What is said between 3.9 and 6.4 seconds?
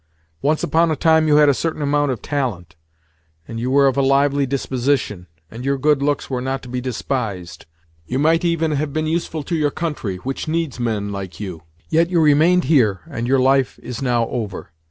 a lively disposition, and your good looks